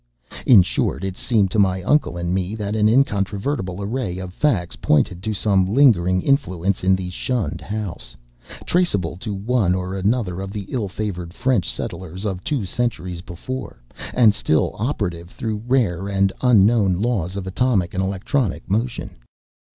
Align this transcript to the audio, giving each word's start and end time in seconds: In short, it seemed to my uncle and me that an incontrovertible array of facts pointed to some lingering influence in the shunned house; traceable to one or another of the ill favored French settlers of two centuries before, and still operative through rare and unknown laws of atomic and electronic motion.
In 0.47 0.63
short, 0.63 1.03
it 1.03 1.15
seemed 1.15 1.51
to 1.51 1.59
my 1.59 1.83
uncle 1.83 2.17
and 2.17 2.33
me 2.33 2.55
that 2.55 2.75
an 2.75 2.89
incontrovertible 2.89 3.83
array 3.83 4.17
of 4.17 4.33
facts 4.33 4.75
pointed 4.75 5.21
to 5.21 5.31
some 5.31 5.71
lingering 5.75 6.23
influence 6.23 6.83
in 6.83 6.95
the 6.95 7.11
shunned 7.11 7.61
house; 7.61 8.15
traceable 8.65 9.15
to 9.17 9.31
one 9.35 9.75
or 9.75 9.93
another 9.93 10.41
of 10.41 10.51
the 10.53 10.65
ill 10.69 10.87
favored 10.87 11.35
French 11.35 11.69
settlers 11.71 12.25
of 12.25 12.43
two 12.43 12.65
centuries 12.65 13.21
before, 13.21 13.83
and 14.15 14.33
still 14.33 14.73
operative 14.79 15.29
through 15.29 15.61
rare 15.67 16.07
and 16.09 16.33
unknown 16.41 16.95
laws 16.99 17.35
of 17.35 17.45
atomic 17.45 17.93
and 17.93 18.01
electronic 18.01 18.67
motion. 18.67 19.11